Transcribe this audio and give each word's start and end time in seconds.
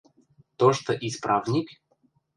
Тошты 0.57 0.97
исправник? 1.09 1.67